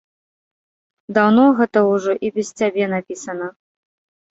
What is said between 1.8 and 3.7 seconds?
ўжо і без цябе напісана.